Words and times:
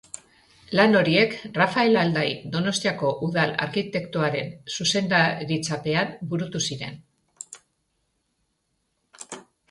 Lan 0.77 0.99
horiek 0.99 1.33
Rafael 1.57 1.97
Aldai 2.03 2.29
Donostiako 2.55 3.11
udal 3.27 3.53
arkitektoaren 3.65 4.49
zuzendaritzapean 4.77 6.15
burutu 6.31 6.63
ziren. 6.71 6.97